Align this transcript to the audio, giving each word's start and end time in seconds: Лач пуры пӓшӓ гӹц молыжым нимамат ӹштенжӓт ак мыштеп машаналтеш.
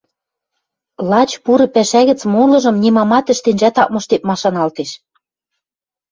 Лач 1.09 1.31
пуры 1.43 1.67
пӓшӓ 1.73 2.01
гӹц 2.09 2.21
молыжым 2.33 2.75
нимамат 2.83 3.25
ӹштенжӓт 3.33 3.75
ак 3.83 3.89
мыштеп 3.93 4.21
машаналтеш. 4.29 4.91